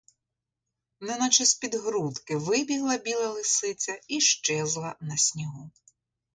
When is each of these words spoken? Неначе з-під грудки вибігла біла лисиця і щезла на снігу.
Неначе 0.99 1.45
з-під 1.45 1.75
грудки 1.75 2.35
вибігла 2.37 2.97
біла 2.97 3.29
лисиця 3.29 4.01
і 4.07 4.19
щезла 4.21 4.95
на 4.99 5.17
снігу. 5.17 5.71